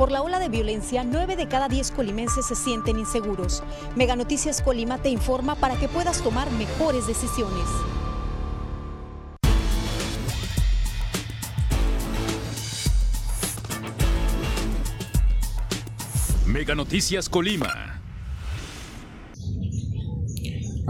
[0.00, 3.62] Por la ola de violencia, 9 de cada 10 colimenses se sienten inseguros.
[3.96, 7.66] Mega Noticias Colima te informa para que puedas tomar mejores decisiones.
[16.46, 17.99] Mega Noticias Colima.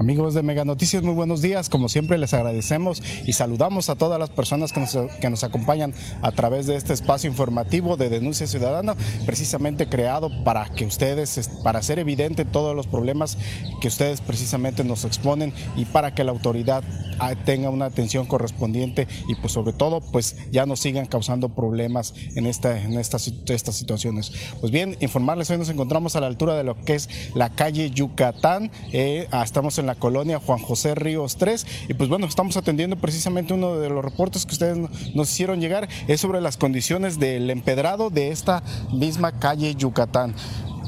[0.00, 1.68] Amigos de Mega Noticias, muy buenos días.
[1.68, 5.92] Como siempre les agradecemos y saludamos a todas las personas que nos, que nos acompañan
[6.22, 11.80] a través de este espacio informativo de denuncia ciudadana, precisamente creado para que ustedes, para
[11.80, 13.36] hacer evidente todos los problemas
[13.82, 16.82] que ustedes precisamente nos exponen y para que la autoridad
[17.18, 22.14] ah, tenga una atención correspondiente y pues sobre todo pues ya no sigan causando problemas
[22.36, 24.32] en, esta, en estas, estas situaciones.
[24.62, 27.90] Pues bien, informarles, hoy nos encontramos a la altura de lo que es la calle
[27.90, 31.66] Yucatán, eh, ah, estamos en la colonia Juan José Ríos 3.
[31.88, 34.78] Y pues bueno, estamos atendiendo precisamente uno de los reportes que ustedes
[35.14, 40.34] nos hicieron llegar, es sobre las condiciones del empedrado de esta misma calle Yucatán.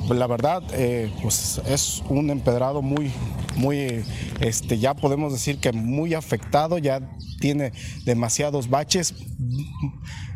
[0.09, 3.13] La verdad, eh, pues es un empedrado muy,
[3.57, 4.05] muy,
[4.41, 7.01] este, ya podemos decir que muy afectado, ya
[7.41, 7.73] tiene
[8.05, 9.15] demasiados baches,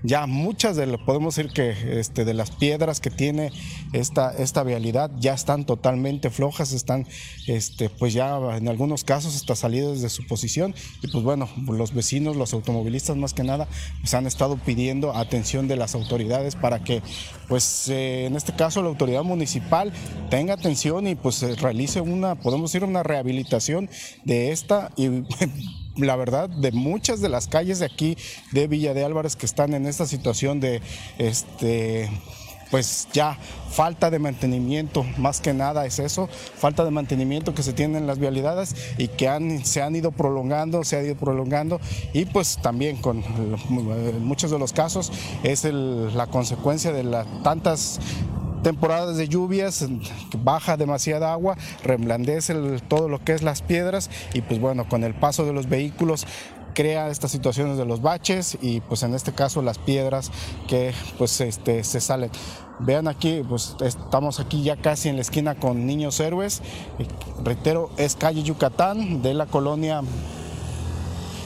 [0.06, 3.50] ya muchas de podemos decir que este, de las piedras que tiene
[3.92, 7.06] esta, esta vialidad ya están totalmente flojas, están
[7.48, 10.74] este, pues ya en algunos casos hasta salidas de su posición.
[11.02, 13.66] Y pues bueno, los vecinos, los automovilistas más que nada,
[14.00, 17.02] pues han estado pidiendo atención de las autoridades para que
[17.48, 19.92] pues eh, en este caso la autoridad municipal
[20.30, 23.90] tenga atención y pues realice una, podemos decir una rehabilitación
[24.24, 25.08] de esta y
[25.96, 28.16] la verdad, de muchas de las calles de aquí
[28.52, 30.82] de Villa de Álvarez que están en esta situación de
[31.18, 32.10] este
[32.70, 33.38] pues ya
[33.70, 38.06] falta de mantenimiento, más que nada es eso, falta de mantenimiento que se tiene en
[38.06, 41.80] las vialidades y que han, se han ido prolongando, se ha ido prolongando
[42.12, 43.22] y pues también con
[44.20, 48.00] muchos de los casos es la consecuencia de las tantas
[48.66, 49.86] temporadas de lluvias,
[50.42, 52.52] baja demasiada agua, reblandece
[52.88, 56.26] todo lo que es las piedras y pues bueno, con el paso de los vehículos
[56.74, 60.32] crea estas situaciones de los baches y pues en este caso las piedras
[60.66, 62.32] que pues este, se salen.
[62.80, 66.60] Vean aquí, pues estamos aquí ya casi en la esquina con Niños Héroes.
[67.44, 70.02] reitero, es calle Yucatán de la colonia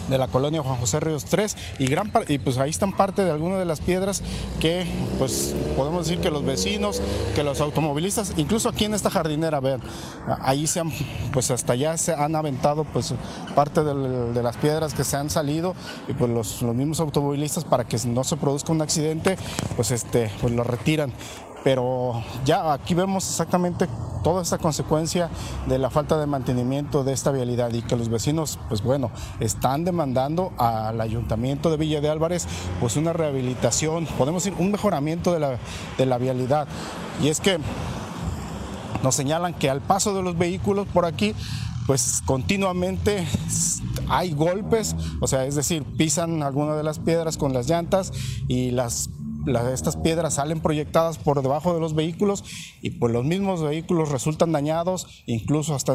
[0.09, 3.31] de la colonia Juan José Ríos 3 y, gran, y pues ahí están parte de
[3.31, 4.23] algunas de las piedras
[4.61, 4.87] que
[5.19, 7.01] pues podemos decir que los vecinos,
[7.35, 9.81] que los automovilistas, incluso aquí en esta jardinera, vean,
[10.43, 10.93] ahí se han,
[11.33, 13.15] pues hasta allá se han aventado pues
[13.55, 15.75] parte de, las piedras que se han salido
[16.09, 19.37] y pues los, los mismos automovilistas para que no se produzca un accidente
[19.77, 21.13] pues este pues lo retiran.
[21.63, 23.87] Pero ya aquí vemos exactamente
[24.23, 25.31] toda esta consecuencia
[25.67, 29.11] de la falta de mantenimiento de esta vialidad y que los vecinos, pues bueno,
[29.41, 32.47] están demandando al ayuntamiento de Villa de Álvarez
[32.81, 35.59] pues una rehabilitación, podemos decir un mejoramiento de la,
[35.99, 36.69] de la vialidad.
[37.23, 37.59] Y es que
[39.03, 41.35] nos señalan que al paso de los vehículos por aquí,
[41.87, 43.27] pues continuamente
[44.09, 48.13] hay golpes, o sea, es decir, pisan alguna de las piedras con las llantas
[48.49, 49.11] y las
[49.73, 52.45] estas piedras salen proyectadas por debajo de los vehículos
[52.83, 55.95] y pues los mismos vehículos resultan dañados, incluso hasta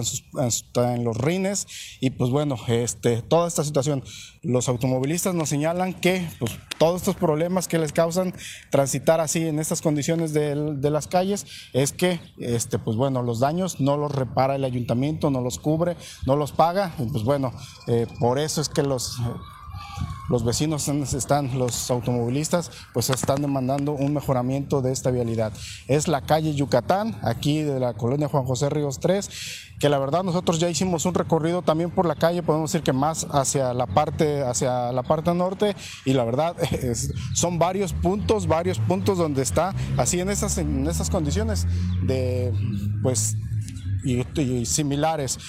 [0.94, 1.68] en, los rines.
[2.00, 4.04] Y pues bueno, este, toda esta situación,
[4.42, 8.34] los automovilistas nos señalan que pues, todos estos problemas que les causan
[8.72, 10.56] transitar así en estas condiciones de,
[10.86, 15.42] las calles es que este, pues bueno, los daños no los repara el ayuntamiento, no
[15.42, 16.94] los cubre, no los paga.
[17.00, 17.52] Y pues bueno,
[17.88, 19.18] eh, por eso es que los
[20.30, 25.54] los vecinos están, los automovilistas, pues están demandando un mejoramiento de esta vialidad.
[25.88, 29.30] Es la calle Yucatán, aquí de la colonia Juan José Ríos 3,
[29.80, 32.94] que la verdad nosotros ya hicimos un recorrido también por la calle, podemos decir que
[32.94, 36.56] más hacia la parte, hacia la parte norte, y la verdad
[37.34, 41.68] son varios puntos, varios puntos donde está así en esas, en esas condiciones
[42.04, 42.54] de
[43.04, 43.38] pues
[44.04, 45.40] y similares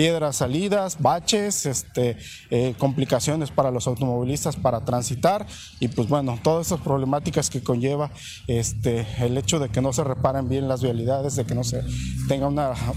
[0.00, 2.16] piedras salidas, baches, este,
[2.48, 5.46] eh, complicaciones para los automovilistas para transitar
[5.78, 8.10] y pues bueno, todas esas problemáticas que conlleva
[8.46, 11.82] este, el hecho de que no se reparen bien las vialidades, de que no se
[12.28, 12.48] tenga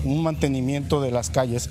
[0.06, 1.70] un mantenimiento de las calles.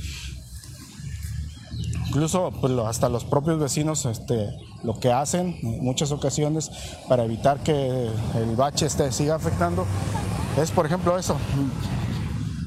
[2.08, 4.50] Incluso pues, hasta los propios vecinos este,
[4.84, 6.70] lo que hacen en muchas ocasiones
[7.08, 9.86] para evitar que el bache este, siga afectando
[10.62, 11.38] es por ejemplo eso,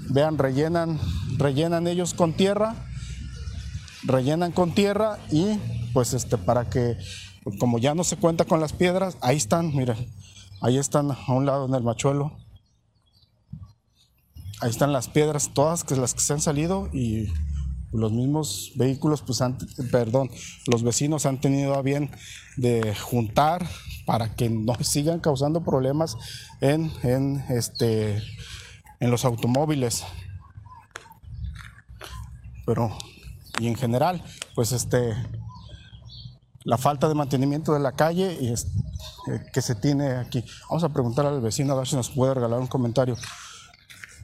[0.10, 1.00] vean, rellenan
[1.38, 2.76] rellenan ellos con tierra,
[4.04, 5.58] rellenan con tierra y
[5.94, 6.98] pues este para que
[7.60, 10.12] como ya no se cuenta con las piedras, ahí están, miren,
[10.62, 12.38] ahí están a un lado en el machuelo.
[14.62, 17.28] Ahí están las piedras, todas que las que se han salido y
[17.92, 19.58] los mismos vehículos, pues han,
[19.92, 20.30] perdón,
[20.68, 22.10] los vecinos han tenido a bien
[22.58, 23.68] de juntar
[24.06, 26.18] para que no sigan causando problemas
[26.62, 28.22] en, en, este,
[29.00, 30.04] en los automóviles.
[32.66, 32.98] Pero,
[33.60, 34.24] y en general,
[34.56, 35.16] pues este,
[36.64, 38.68] la falta de mantenimiento de la calle y es,
[39.28, 40.44] eh, que se tiene aquí.
[40.70, 43.16] Vamos a preguntar al vecino a ver si nos puede regalar un comentario.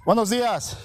[0.05, 0.77] Buenos días.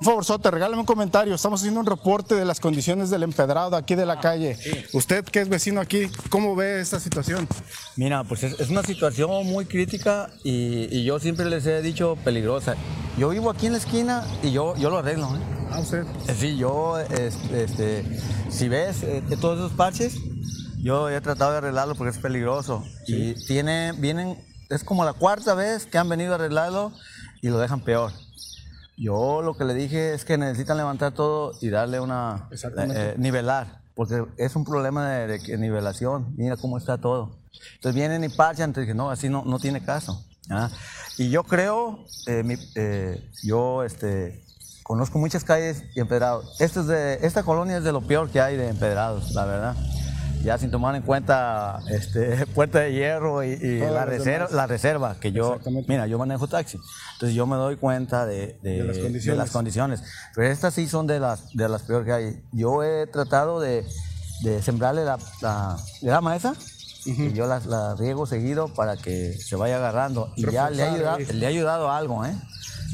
[0.00, 1.32] Un favor, Sote, regálame un comentario.
[1.32, 4.58] Estamos haciendo un reporte de las condiciones del empedrado aquí de la calle.
[4.94, 7.46] Usted que es vecino aquí, ¿cómo ve esta situación?
[7.94, 12.16] Mira, pues es, es una situación muy crítica y, y yo siempre les he dicho
[12.24, 12.74] peligrosa.
[13.16, 15.36] Yo vivo aquí en la esquina y yo, yo lo arreglo.
[15.36, 15.51] ¿eh?
[15.72, 16.04] Ah, usted.
[16.38, 18.04] Sí, yo, es- este,
[18.50, 20.16] si ves eh, todos esos parches,
[20.82, 22.84] yo he tratado de arreglarlo porque es peligroso.
[23.06, 24.36] Y tiene, vienen,
[24.68, 26.92] es como la cuarta vez que han venido a arreglarlo
[27.40, 28.12] y lo dejan peor.
[28.98, 32.48] Yo lo que le dije es que necesitan levantar todo y darle una,
[32.94, 36.34] eh, nivelar, porque es un problema de, nivelación.
[36.36, 37.38] Mira cómo está todo.
[37.76, 40.22] Entonces vienen y parchan, entonces dije, no, así no, no tiene caso.
[40.50, 40.70] ¿ah?
[41.16, 44.41] Y yo creo, eh, mi- eh, yo este,
[44.82, 46.60] conozco muchas calles y empedrados.
[46.60, 49.76] Esto es de, esta colonia es de lo peor que hay de empedrados, la verdad.
[50.44, 55.30] Ya sin tomar en cuenta este, Puerta de Hierro y, la, reserva, la reserva, que
[55.30, 56.78] yo, mira, yo manejo taxi,
[57.14, 59.38] entonces yo me doy cuenta de, de- De las de condiciones.
[59.38, 60.02] las condiciones.
[60.34, 62.42] Pero estas sí son de las, de las peores que hay.
[62.50, 63.86] Yo he tratado de,
[64.62, 66.54] sembrarle la, la grama esa
[67.04, 70.32] y yo la, la riego seguido para que se vaya agarrando.
[70.34, 72.34] Y ya le ha, ayudado, le ha ayudado algo, ¿eh?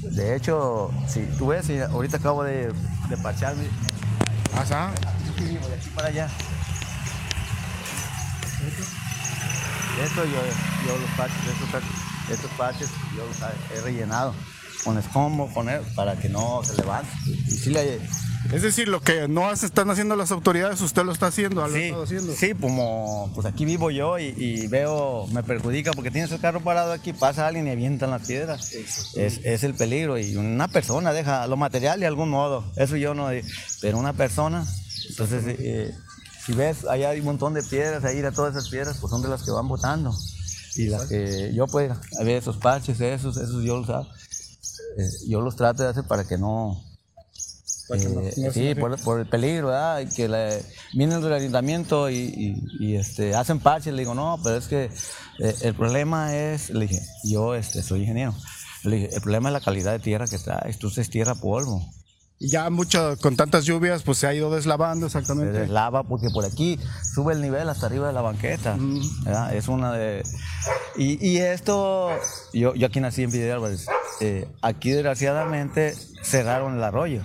[0.02, 2.72] De hecho, si tú ves, ahorita acabo de,
[3.08, 3.68] de parcharme
[4.54, 4.92] Ajá.
[5.36, 6.28] de aquí para allá.
[10.04, 10.30] Esto yo,
[10.86, 11.82] yo los parches, estos,
[12.30, 13.36] estos parches yo los
[13.76, 14.34] he rellenado
[14.84, 17.10] con escombro, con él, para que no se levante.
[17.26, 18.00] Y sí le,
[18.52, 21.90] Es decir, lo que no están haciendo las autoridades, usted lo está haciendo, lo Sí,
[21.90, 22.34] haciendo.
[22.34, 26.60] sí, como pues aquí vivo yo y, y veo, me perjudica porque tienes el carro
[26.60, 28.72] parado aquí, pasa alguien y avientan las piedras.
[28.72, 33.14] Es, es el peligro y una persona deja lo material de algún modo, eso yo
[33.14, 33.28] no,
[33.80, 34.64] pero una persona,
[35.10, 35.94] entonces eh,
[36.46, 39.20] si ves, allá hay un montón de piedras, ahí de todas esas piedras, pues son
[39.22, 40.14] de las que van botando.
[40.76, 44.06] Y las que yo pues, a ver esos parches, esos, esos yo los hago.
[44.98, 46.82] Eh, yo los trato de hacer para que no,
[47.88, 50.00] Para que no- eh, no sí, por, por el peligro, ¿verdad?
[50.00, 50.62] Y que le,
[50.92, 53.94] vienen del ayuntamiento y, y- y, este, hacen parches.
[53.94, 54.90] Le digo, no, pero es que
[55.38, 58.34] eh, el problema es, le dije, yo este, soy ingeniero.
[58.84, 60.78] Le dije, el problema es la calidad de tierra que traes.
[60.78, 61.80] Tú es tierra polvo.
[62.40, 65.58] Y ya mucho, con tantas lluvias, pues se ha ido deslavando Se exactamente.
[65.58, 66.78] deslava porque por aquí
[67.14, 68.76] sube el nivel hasta arriba de la banqueta.
[69.52, 70.22] Es una de.
[70.96, 72.10] Y, y esto,
[72.52, 73.86] yo, yo aquí nací en Vidal Álvarez.
[74.20, 77.22] Eh, aquí desgraciadamente cerraron el arroyo.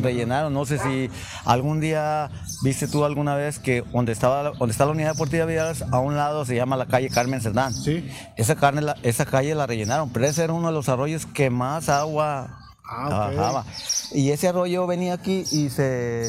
[0.00, 1.10] Rellenaron, no sé si
[1.44, 2.30] algún día
[2.64, 5.98] viste tú alguna vez que donde estaba donde está la unidad deportiva Vidal Álvarez, a
[5.98, 7.74] un lado se llama la calle Carmen Cerdán.
[7.74, 8.08] Sí.
[8.38, 11.50] Esa, carne, la- esa calle la rellenaron, pero ese era uno de los arroyos que
[11.50, 12.56] más agua
[12.90, 13.64] Ah, bajaba.
[14.12, 16.26] Y ese arroyo venía aquí y se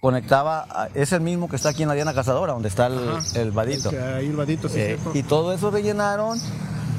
[0.00, 2.98] conectaba, a- es el mismo que está aquí en la Diana Cazadora, donde está el,
[3.34, 3.90] el vadito.
[3.90, 6.38] Que Ahí el vadito, sí, Eh, y todo eso rellenaron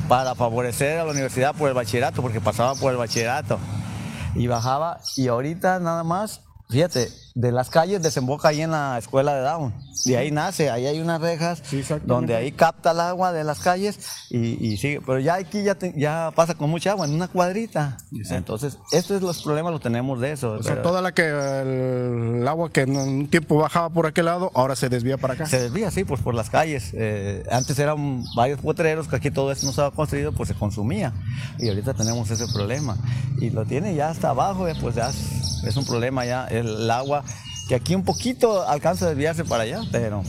[0.08, 3.60] para favorecer a la universidad por el bachillerato, porque pasaba por el bachillerato.
[4.36, 6.42] Y bajaba, y ahorita nada más,
[6.72, 9.74] fíjate, de las calles desemboca ahí en la escuela de Down.
[10.06, 13.60] De ahí nace, ahí hay unas rejas Sí, donde ahí capta el agua de las
[13.60, 14.00] calles
[14.30, 15.00] y, y sigue.
[15.06, 17.98] Pero ya aquí ya, te- ya pasa con mucha agua, en una cuadrita.
[18.32, 20.54] Entonces, estos es los problemas los tenemos de eso.
[20.54, 24.26] O sea, toda la que el, el agua que en un tiempo bajaba por aquel
[24.26, 25.46] lado, ahora se desvía para acá.
[25.46, 26.92] Se desvía, sí, pues por las calles.
[26.94, 31.14] Eh, antes eran varios potreros que aquí todo esto no estaba construido, pues se consumía.
[31.60, 32.98] Y ahorita tenemos ese problema.
[33.40, 35.12] Y lo tiene ya hasta abajo, eh, pues ya
[35.64, 36.48] es, un problema ya.
[36.48, 37.24] El, agua,
[37.68, 40.24] que aquí un poquito alcanza a desviarse para allá, pero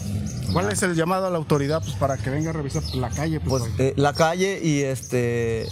[0.52, 3.40] ¿Cuál es el llamado a la autoridad pues, para que venga a revisar la calle?
[3.40, 5.66] Pues, pues eh, la calle y este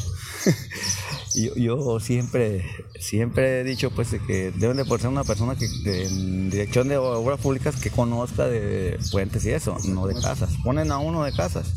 [1.35, 2.65] yo, yo siempre
[2.99, 7.41] siempre he dicho pues que deben de ser una persona que, en dirección de obras
[7.41, 10.51] públicas que conozca de puentes y eso no de casas.
[10.65, 11.73] Ponen a uno de casas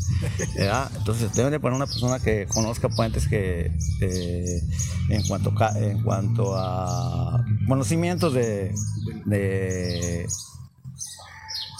[0.97, 4.61] entonces deben de poner una persona que conozca puentes que eh,
[5.09, 8.73] en cuanto en cuanto a conocimientos de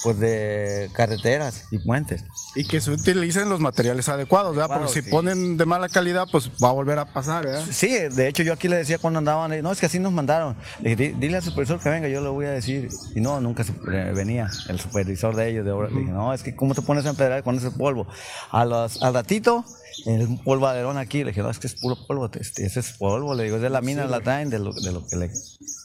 [0.03, 2.23] pues de carreteras y puentes
[2.55, 4.77] y que se utilicen los materiales adecuados, ¿verdad?
[4.77, 5.09] Porque si sí.
[5.09, 7.65] ponen de mala calidad, pues va a volver a pasar, ¿verdad?
[7.71, 10.55] Sí, de hecho yo aquí le decía cuando andaban, no, es que así nos mandaron.
[10.81, 12.89] Le dije, "Di- dile al supervisor que venga, yo le voy a decir.
[13.15, 15.89] Y no, nunca eh, venía el supervisor de ellos de obra.
[15.89, 18.05] Le dije, no, es que ¿cómo te pones a empedrar con ese polvo?
[18.51, 19.63] A los, al ratito,
[20.05, 23.33] el polvaderón aquí, le dije, no, es que es puro polvo, este, ese es polvo.
[23.35, 25.31] Le digo, es de la mina, la traen, de lo, de lo que le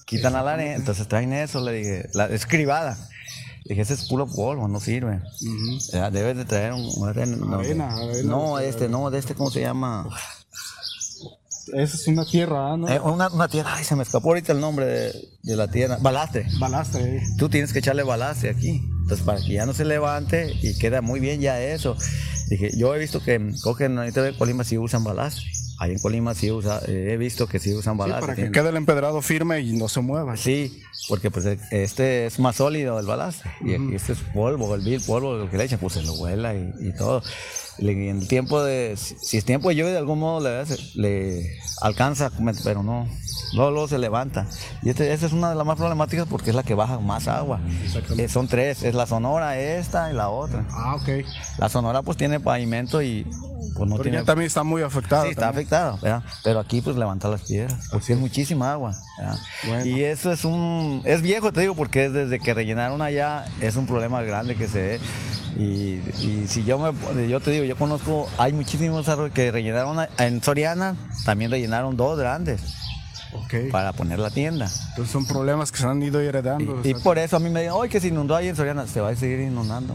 [0.07, 0.75] quitan a la arena.
[0.75, 2.97] Entonces traen eso, le dije, la escribada.
[3.69, 5.21] Dije, ese es puro polvo, no sirve.
[5.93, 6.87] Ya, Debes de traer un...
[6.99, 8.23] no, Arena, arena.
[8.25, 10.09] no, este, no, de este, ¿cómo se llama?
[11.75, 12.89] Esa es una tierra, ¿no?
[12.89, 15.99] Eh, una, una tierra, ay, se me escapó ahorita el nombre de, de la tierra.
[16.01, 16.47] Balastre.
[16.59, 17.23] Balastre.
[17.37, 18.83] Tú tienes que echarle balastre aquí.
[19.03, 21.97] Entonces, para que ya no se levante y queda muy bien ya eso.
[22.49, 25.45] Dije, yo he visto que cogen ahorita de Colima sí usan balastre.
[25.81, 28.21] Ahí en Colima sí usa, eh, he visto que sí usan Sí, balastre.
[28.21, 30.37] para que tienen- quede el empedrado firme y no se mueva.
[30.37, 33.51] Sí, porque pues este es más sólido el balastre.
[33.61, 36.15] Y aquí este es polvo, el vil polvo, lo que le echan, pues se lo
[36.17, 37.23] vuela y, y todo.
[37.79, 40.41] Le- en el tiempo de, si, si es tiempo de lluvia, de algún modo
[40.95, 42.31] le, alcanza,
[42.65, 43.07] pero no,
[43.55, 44.47] luego, luego se levanta.
[44.83, 47.29] Y este, esta es una de las más problemáticas porque es la que baja más
[47.29, 47.61] agua.
[48.17, 50.65] Eh, son tres, es la sonora, esta y la otra.
[50.71, 51.25] Ah, ok.
[51.59, 53.25] La sonora pues tiene pavimento y
[53.77, 54.25] pues no Porque tiene...
[54.25, 55.25] también está muy afectado.
[55.25, 55.53] Sí, está
[56.03, 56.23] ¿verdad?
[56.43, 58.95] Pero aquí pues levanta las piedras, porque es muchísima agua.
[59.85, 63.77] Y eso es un, es viejo te digo, porque es desde que rellenaron allá, es
[63.77, 65.01] un problema grande que se ve.
[65.57, 70.07] Y, y si yo me, yo te digo, yo conozco, hay muchísimos arroyos que rellenaron
[70.19, 72.61] en Soriana, también rellenaron dos grandes
[73.33, 73.71] Ok.
[73.71, 74.69] para poner la tienda.
[74.91, 76.81] Entonces son problemas que se han ido heredando.
[76.85, 79.01] Y, por eso a mí me dicen, hoy que se inundó ahí en Soriana, se
[79.01, 79.95] va a seguir inundando.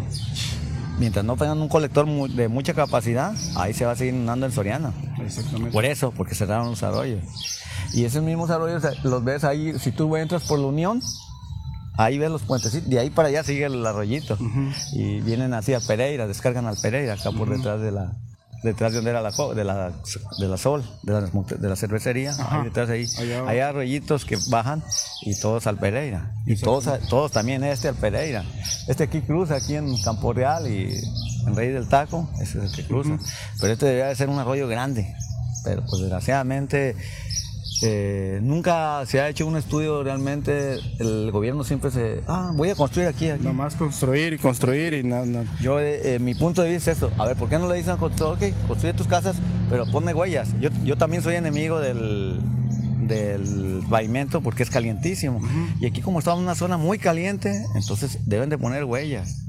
[0.99, 4.51] Mientras no tengan un colector de mucha capacidad, ahí se va a seguir inundando en
[4.51, 4.93] Soriana.
[5.23, 5.71] Exactamente.
[5.71, 7.21] Por eso, porque cerraron los arroyos.
[7.93, 11.01] Y esos mismos arroyos eh, los ves ahí, si tú entras por la Unión,
[11.97, 14.37] ahí ves los puentecitos, de ahí para allá sigue el arroyito.
[14.93, 18.11] Y vienen así a Pereira, descargan al Pereira, acá por detrás de la
[18.63, 19.91] detrás de donde era la de la,
[20.39, 23.05] de la Sol, de la, de la cervecería, ahí detrás ahí.
[23.19, 23.43] Allá.
[23.45, 24.81] Hay arroyitos que bajan
[25.23, 26.31] y todos al Pereira.
[26.45, 28.45] Y todos, a- todos también este al Pereira.
[28.87, 30.93] Este aquí cruza aquí en Campo Real y
[31.45, 33.17] en Rey del Taco, ese es el que cruza.
[33.59, 35.13] Pero este debería de ser un arroyo grande.
[35.65, 36.95] Pero pues desgraciadamente
[37.85, 40.79] eh, nunca se ha hecho un estudio realmente.
[40.99, 43.43] El gobierno siempre se, ah, voy a construir aquí, aquí.
[43.43, 45.25] Nomás construir y construir y nada.
[45.25, 47.11] No, Yo, eh, eh, mi punto de vista es esto.
[47.17, 48.13] A ver, ¿por qué no le dicen, ok,
[48.67, 49.35] construye tus casas,
[49.69, 50.49] pero ponme huellas?
[50.61, 52.39] Yo, yo también soy enemigo del,
[53.01, 55.41] del pavimento porque es calientísimo.
[55.81, 59.42] Y aquí como estamos en una zona muy caliente, entonces deben de poner huellas.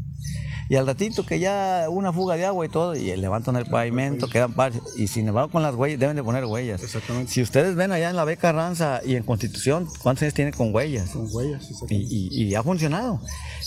[0.68, 4.28] Y al ratito que ya una fuga de agua y todo, y levantan el pavimento,
[4.28, 4.82] quedan parches.
[4.96, 6.82] Y sin embargo con las huellas, deben de poner huellas.
[6.82, 7.30] Exactamente.
[7.32, 10.74] Si ustedes ven allá en la Beca Ranza y en Constitución, ¿cuántos años tiene con
[10.74, 11.10] huellas?
[11.10, 11.62] Son huellas.
[11.70, 11.94] exactamente.
[12.14, 13.20] Y, y- y ha funcionado.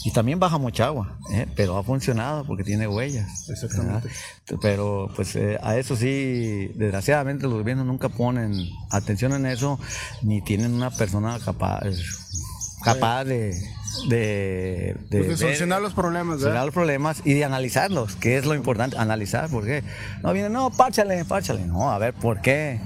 [0.05, 1.47] Y también baja mucha agua, ¿eh?
[1.55, 3.49] pero ha funcionado porque tiene huellas.
[3.49, 4.07] Exactamente.
[4.47, 4.59] ¿verdad?
[4.61, 8.53] Pero pues eh, a eso sí, desgraciadamente los gobiernos nunca ponen
[8.89, 9.79] atención en eso,
[10.21, 11.81] ni tienen una persona capaz,
[12.83, 13.53] capaz de...
[14.08, 18.38] De, de Pues de ver- solucionar los problemas, solucionar los problemas y de analizarlos, que
[18.38, 19.84] es lo importante, analizar, ¿por qué?
[20.24, 22.79] No viene, no, párchale, párchale, no, a ver, ¿por qué?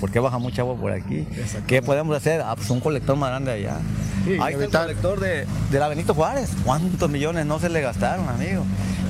[0.00, 1.26] ¿Por qué baja mucha agua por aquí?
[1.66, 2.40] ¿Qué podemos hacer?
[2.44, 3.78] Ah, pues un colector más grande allá.
[4.24, 7.80] Sí, Ahí está el colector de, de la Benito Juárez, ¿cuántos millones no se le
[7.80, 8.64] gastaron, amigo?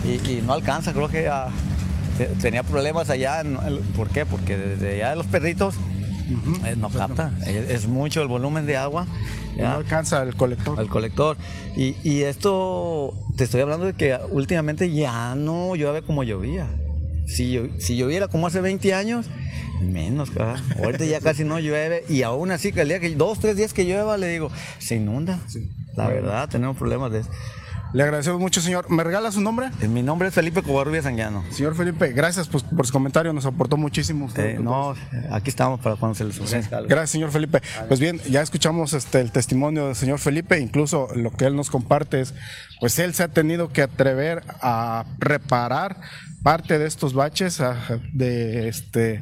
[0.05, 1.49] Y, y no alcanza, creo que ah,
[2.19, 3.43] te- tenía problemas allá,
[3.97, 4.27] ¿por qué?
[4.27, 5.75] Porque desde allá de los perritos
[6.65, 9.07] eh, no capta, es, es mucho el volumen de agua.
[9.57, 10.79] No alcanza el colector.
[10.79, 11.37] al colector.
[11.77, 16.69] Y, y esto, te estoy hablando de que últimamente ya no llueve como llovía.
[17.27, 19.27] Si, llo- si lloviera como hace 20 años,
[19.83, 20.63] menos, cara.
[20.83, 22.05] Ahorita ya casi no llueve.
[22.09, 24.97] Y aún así, que el día que, dos, tres días que llueva, le digo, se
[24.97, 25.41] inunda.
[25.97, 27.31] La verdad, tenemos problemas de eso.
[27.93, 28.91] Le agradecemos mucho, señor.
[28.91, 29.71] ¿Me regala su nombre?
[29.81, 31.45] Eh, Mi nombre es Felipe Covarrubia Sanguiano.
[31.51, 34.27] Señor Felipe, gracias pues, por su comentario, nos aportó muchísimo.
[34.27, 34.57] usted.
[34.57, 34.95] Eh, no,
[35.31, 36.81] aquí estamos para cuando se les ofrezca.
[36.83, 37.63] Gracias, señor Felipe.
[37.89, 41.71] Pues bien, ya escuchamos este, el testimonio del señor Felipe, incluso lo que él nos
[41.71, 42.35] comparte es,
[42.81, 45.97] pues él se ha tenido que atrever a reparar
[46.43, 49.21] parte de estos baches, a- de, este,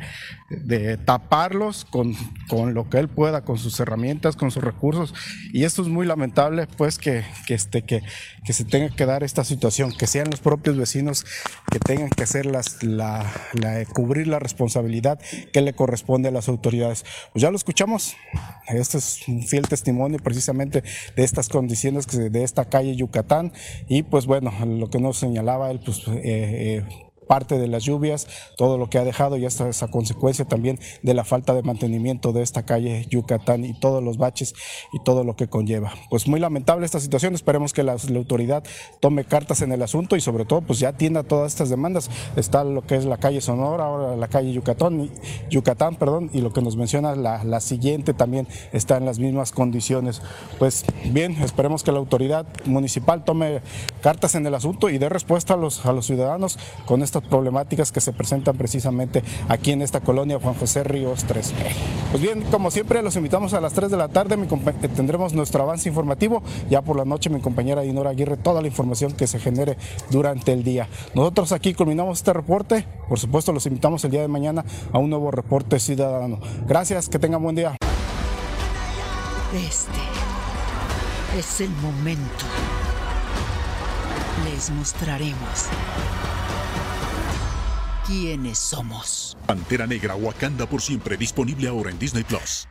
[0.51, 2.15] de taparlos con,
[2.49, 5.15] con lo que él pueda, con sus herramientas, con sus recursos.
[5.53, 8.03] Y esto es muy lamentable, pues, que, que, este, que,
[8.45, 11.25] que se tenga que dar esta situación, que sean los propios vecinos
[11.71, 15.19] que tengan que hacer las, la, la- cubrir la responsabilidad
[15.53, 17.05] que le corresponde a las autoridades.
[17.33, 18.15] Pues ya lo escuchamos.
[18.69, 20.83] Este es un fiel testimonio precisamente
[21.17, 23.53] de estas condiciones de esta calle Yucatán.
[23.89, 26.85] Y pues bueno, lo que nos señalaba él, pues eh, eh,
[27.27, 28.27] parte de las lluvias,
[28.57, 32.33] todo lo que ha dejado y hasta esa consecuencia también de la falta de mantenimiento
[32.33, 34.55] de esta calle Yucatán y todos los baches
[34.93, 35.93] y todo lo que conlleva.
[36.11, 38.65] Pues muy lamentable esta situación, esperemos que la, autoridad
[39.01, 42.11] tome cartas en el asunto y sobre todo pues ya atienda todas estas demandas.
[42.37, 45.11] Está lo que es la calle Sonora, ahora la calle Yucatán,
[45.51, 49.53] Yucatán, perdón, y lo que nos menciona la, la siguiente también está en las mismas
[49.53, 50.23] condiciones.
[50.59, 53.61] Pues bien, esperemos que la autoridad municipal tome
[54.03, 57.29] cartas en el asunto y dé respuesta a los, a los ciudadanos con esta estas
[57.31, 61.55] problemáticas que se presentan precisamente aquí en esta colonia Juan José Ríos 3.
[62.11, 64.37] Pues bien, como siempre, los invitamos a las 3 de la tarde,
[64.97, 69.13] tendremos nuestro avance informativo, ya por la noche mi compañera Dinora Aguirre, toda la información
[69.13, 69.77] que se genere
[70.11, 70.89] durante el día.
[71.15, 75.11] Nosotros aquí culminamos este reporte, por supuesto los invitamos el día de mañana a un
[75.11, 76.41] nuevo reporte ciudadano.
[76.67, 77.77] Gracias, que tengan buen día.
[79.55, 82.45] Este es el momento.
[84.45, 85.69] Les mostraremos
[88.07, 89.37] quiénes somos.
[89.47, 92.69] Pantera Negra Wakanda por siempre disponible ahora en Disney Plus.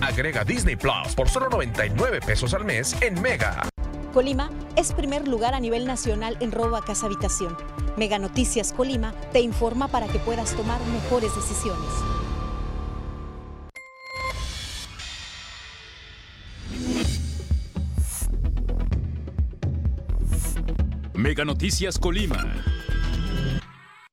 [0.00, 3.68] Agrega Disney Plus por solo 99 pesos al mes en Mega.
[4.12, 7.56] Colima es primer lugar a nivel nacional en robo a casa habitación.
[7.96, 11.90] Mega Noticias Colima te informa para que puedas tomar mejores decisiones.
[21.14, 22.44] Mega Noticias Colima.